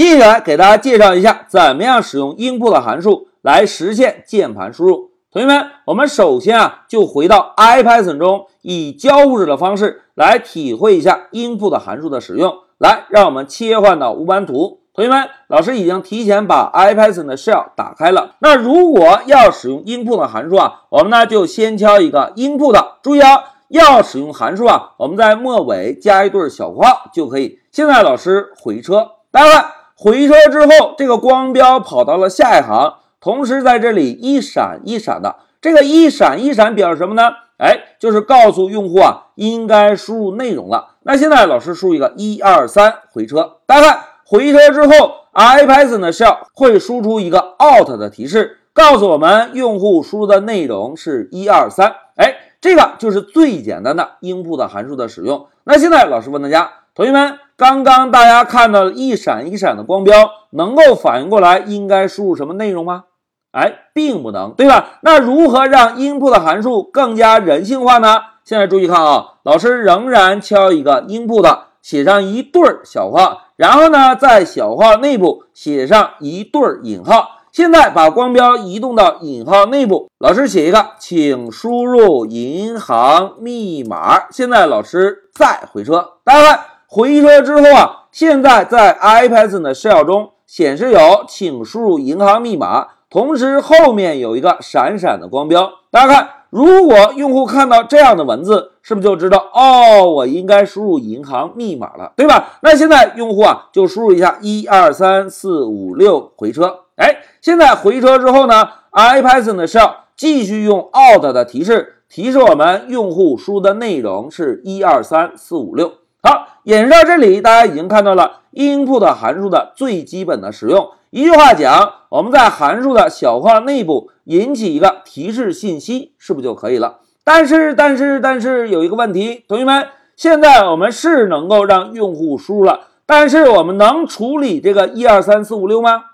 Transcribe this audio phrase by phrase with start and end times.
[0.00, 5.10] 接下来给大家介绍一下，怎么样使用 input 函数来实现键盘输入。
[5.30, 12.60] 同学们，我们首先啊，就回到 IPython 中，以交互式的方式来体会一下 input 函数的使用。
[12.78, 14.80] 来，让我们切换到无版图。
[14.94, 18.36] 同学们，老师已经提前把 IPython 的 shell 打开了。
[18.38, 22.82] 那如果要使用 input 函数啊，我们呢就先敲一个 input。
[23.02, 27.58] 注意啊，要使用函数啊，我们在末尾加一对小括号就可以。
[27.70, 29.79] 现在老师回车，大家看。
[30.02, 37.24] 回车之后，这个光标跑到了下一行，同时在这里一闪一闪的，这个一闪一闪表示什么呢？
[37.58, 40.92] 哎，就是告诉用户啊，应该输入内容了。
[41.02, 51.92] 那现在老师输一个一二三回车，大家看回车之后，IPython 的 shell 会输出一个 out 的提示，告诉我们用户输入的内容是一二三。
[52.16, 55.46] 哎，这个就是最简单的 input 函数的使用。
[55.64, 57.38] 那现在老师问大家，同学们。
[57.60, 63.04] 刚刚大家看到一闪一闪的光标，能够反应过来应该输入什么内容吗？
[63.52, 64.92] 哎，并不能，对吧？
[65.02, 68.20] 那如何让 input 函数更加人性化呢？
[68.44, 77.42] 现在注意看啊，老师仍然敲一个 input，写上一对小号，然后呢，在小号内部写上一对引号。
[77.52, 84.30] 现在把光标移动到引号内部，老师写一个，请输入银行密码。
[84.30, 86.60] 现在老师再回车，大家看。
[86.92, 95.70] 回车之后啊，现在在 IPython 的 shell 中显示有请输入银行密码，同时后面有一个闪闪的光标。
[95.92, 102.58] 大家看，如果用户看到这样的文字，是不是就知道哦，我应该输入银行密码了，对吧？
[102.62, 106.80] 那现在用户啊，就输入一下一二三四五六回车。
[106.96, 115.92] 哎，现在回车之后呢，IPython 的 shell 继续用 out 的提示提示我们用户输的内容是一二三四五六。
[116.22, 120.90] 好，演示到这里，大家已经看到了 input 函数的最基本的使用。
[121.10, 126.98] 一句话讲，我们在函数的小框内部引起一个提示信息，是不是就可以了？
[127.24, 136.04] 但是，但是，但是有一个问题，同学们，现在我们是能够让用户输入了，但是我们能处理这个一二三四五六吗？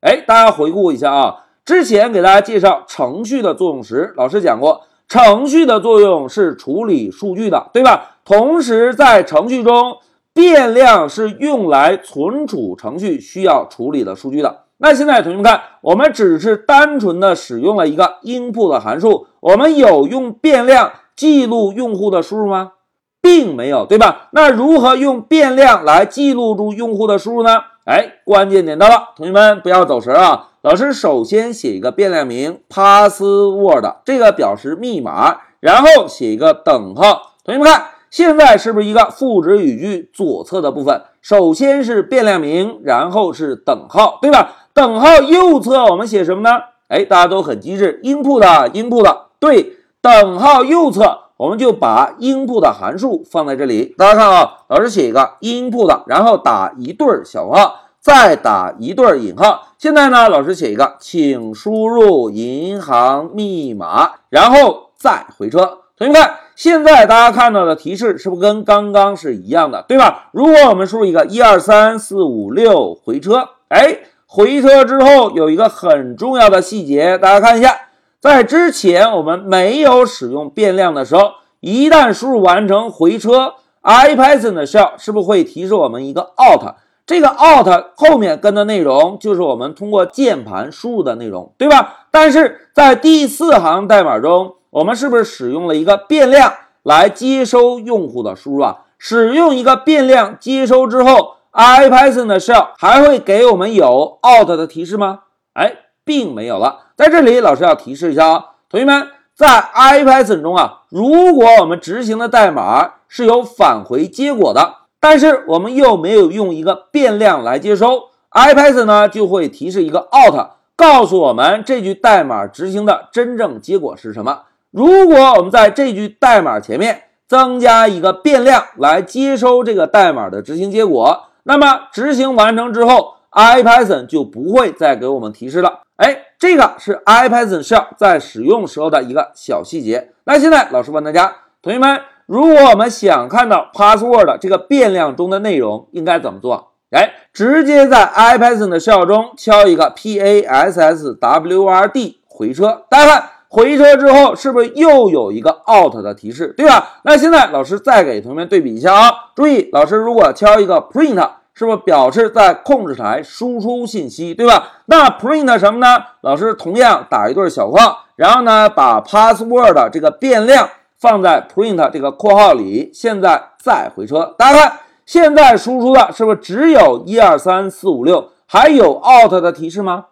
[0.00, 8.16] 哎，大家回顾一下啊，之前给大家介绍程序的作用时，老师讲过，程序的作用是处理数据的，对吧？
[8.24, 9.98] 同时，在程序中，
[10.32, 14.60] 变量是用来存储程序需要处理的数据的。
[14.78, 22.72] 那现在同学们看，我们只是单纯的使用了一个 input 函数，我们有用变量记录用户的输入吗？
[23.20, 24.28] 并没有，对吧？
[24.30, 27.58] 那如何用变量来记录住用户的输入呢？
[27.84, 30.51] 哎，关键点到了，同学们不要走神啊！
[30.62, 37.34] 老师首先写一个变量名 password，这个表示密码，然后写一个等号。
[37.44, 37.86] 同学们看。
[38.12, 41.00] 现在是不是一个赋值语句左侧的部分？
[41.22, 44.52] 首先是变量名，然后是等号，对吧？
[44.74, 46.60] 等号右侧我们写什么呢？
[46.88, 53.94] 哎，大家都很机智，input input 对，等号右侧我们就把 input 函数放在这里。
[53.96, 59.68] 大家看啊，老师写一个 input，然后打一对小括号，再打一对引号。
[59.78, 65.78] 现在呢，老师写一个，请输入银行密码，然后再回车。
[65.96, 66.30] 同学们。
[66.54, 70.28] 现在大家看到的提示是不是跟刚刚是一样的，对吧？
[70.32, 77.74] 如果我们输入一个一二三四五六回车，哎，回车之后有一个很重要的细节，大家看一下，
[78.20, 86.74] 在之前我们没有使用变量的时候，一旦输入完成回车，IPython 的 shell 是不是会提示我们一个 out？
[87.06, 92.06] 这个 out 后面跟的内容就是我们通过键盘输入的内容，对吧？
[92.10, 94.56] 但是在第四行代码中。
[94.72, 96.50] 我们是不是使用了一个变量
[96.82, 98.84] 来接收用户的输入啊？
[98.96, 105.24] 使用一个变量接收之后，IPython 的 shell 还会给我们有 out 的提示吗？
[105.52, 105.74] 哎，
[106.06, 106.86] 并没有了。
[106.96, 124.42] 在这里，老师要提示一下啊，同学们，在 IPython 中啊，如果我们执行的代码是有返回结果的，但是我们又没有用一个变量来接收，IPython 呢就会提示一个 out，告诉我们这句代码执行的真正结果是什么。
[124.70, 135.80] 如果我们在这句代码前面增加一个变量来接收这个代码的执行结果，那么执行完成之后，IPython 就不会再给我们提示了。
[135.96, 140.12] 哎，这个是 IPython 上在使用时候的一个小细节。
[140.24, 142.00] 那现在老师问大家，同学们，
[142.32, 146.72] 如果我们想看到 password 这个变量中的内容，应该怎么做？
[146.90, 153.28] 哎，直接在 IPython 的 shell 中敲一个 password 回车，大家看。
[153.50, 157.00] 回车之后是不是又有一个 out 的提示，对吧？
[157.04, 164.70] 那现在老师再给同学们对比一下啊，注意，老师如果敲一个 print，是不是表示在控制台输出信息，对吧？
[164.86, 166.02] 那 print 什么呢？
[166.22, 170.70] 老师同样打一对小括号，然后呢，把 password 这个变量
[171.02, 172.92] 放在 print 这个括号里。
[172.94, 180.04] 现在再回车，大家看，现在输出的是不是只有一二三四五六，还有 out 的提示吗？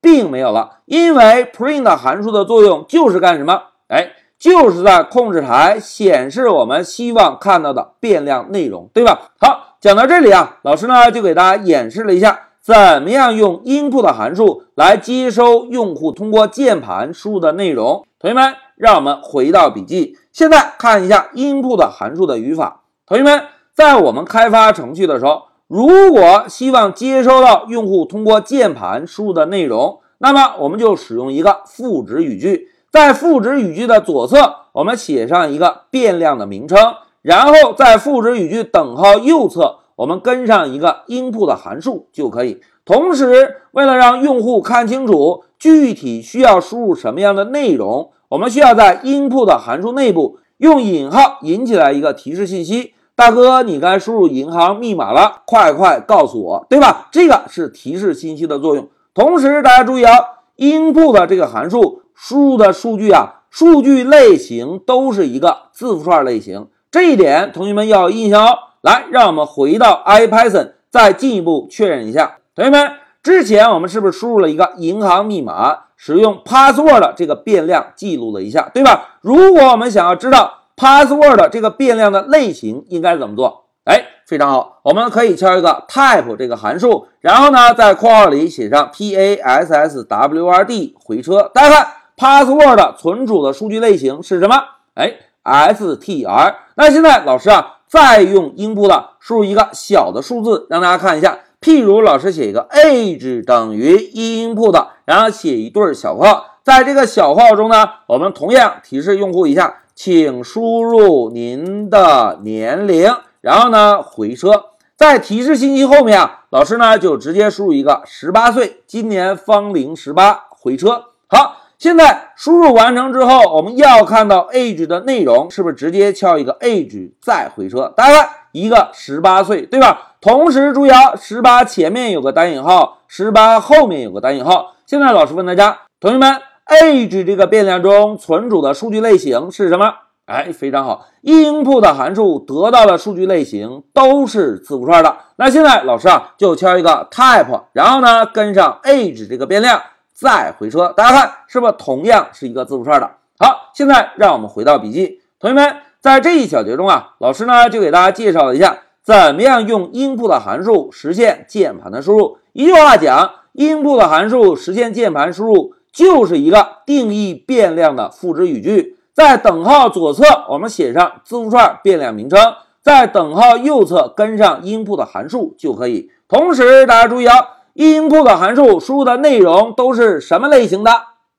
[0.00, 3.62] 并没有了，因为 print 函数的作用就是干什么？
[3.86, 4.10] 哎。
[4.38, 9.30] 就是在控制台显示我们希望看到的变量内容，对吧？
[9.40, 18.04] 好，讲到这里啊，老师呢就给大家演示了一下，怎么样用 input 函数来接收用户通过键盘输入的内容。
[18.20, 22.82] 同学们，让我们回到笔记，现在看一下 input 函数的语法。
[23.06, 23.42] 同学们，
[23.74, 32.68] 在我们开发程序的时候，如果希望接收到用户通过键盘输入的内容，那么我们就使用一个赋值语句。
[32.90, 36.78] 在赋值语句的左侧，我们写上一个变量的名称，
[37.20, 42.60] 然后在赋值语句等号右侧，我们跟上一个 input 函数就可以。
[42.84, 58.90] 同时，为了让用户看清楚具体需要输入什么样的内容，我们需要在 input 函数内部用引号引起来一个提示信息：“大哥，你该输入银行密码了，快快告诉我，对吧？”这个是提示信息的作用。
[59.14, 60.12] 同时，大家注意啊
[60.58, 62.02] ，input 这个函数。
[62.14, 68.58] 输入的数据啊，数据类型都是一个字符串类型，这一点同学们要有印象哦。
[68.82, 72.36] 来，让我们回到 IPython，再进一步确认一下。
[72.54, 72.92] 同学们，
[73.22, 79.18] 之前我们是不是输入了一个银行密码，使用 password 这个变量记录了一下，对吧？
[79.20, 83.64] 如果我们想要知道 password 这个变量的类型，应该怎么做？
[83.84, 91.86] 哎，非常好，我们可以敲一个 type 这个函数，然后呢，在括号里写上 password 回车，大家看。
[92.16, 94.56] password 存储的数据类型是什么？
[94.94, 95.12] 哎
[95.44, 96.54] ，str。
[96.74, 101.38] 那现在老师啊，再用 input 输入一个小的数字，让大家看一下。
[101.66, 114.66] 譬如老师写一个 age 等于 input，然后写一对小括号，在这个小括号中呢，我们同样提示用户一下，请输入您的年龄，然后呢回车。
[114.96, 121.06] 在提示信息后面啊，老师呢就直接输入一个十八岁，今年芳龄十八，回车。
[121.26, 121.62] 好。
[121.78, 127.92] 现在输入完成之后，我们要看到 age 的内容，是不是直接敲一个 age 再回车？
[127.94, 130.14] 大家看，一个十八岁，对吧？
[130.20, 134.74] 同时注意啊，十八前面有个单引号，十八后面有个单引号。
[134.86, 139.94] 现在老师问大家，同学们，age 这个变量中存储的数据类型是什么？
[140.24, 145.16] 哎，非常好，input 函数得到的数据类型都是字符串的。
[145.36, 149.80] 那现在老师啊，就敲一个 type，然后呢，跟上 age 这个变量。
[150.18, 153.10] 再回车，大家看是不是同样是一个字符串的？
[153.38, 155.76] 好，现在让我们回到笔记，同学们，
[156.06, 162.38] 在这一小节中啊，老师呢就给大家介绍了一下怎么样用 input 函数实现键盘的输入。
[162.52, 172.38] 一句话讲，input 函数实现键盘输入就是一个定义变量的赋值语句，在等号左侧我们写上字符串变量名称，
[172.80, 176.12] 在等号右侧跟上 input 函数就可以。
[176.28, 177.34] 同时，大家注意啊。
[177.74, 180.92] input 函数输入的内容都是什么类型的？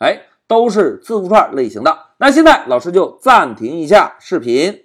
[0.00, 1.96] 哎，都是字符串类型的。
[2.22, 4.84] 那现在老师就暂停一下视频。